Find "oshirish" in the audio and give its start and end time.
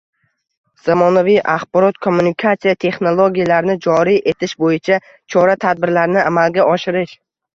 6.73-7.15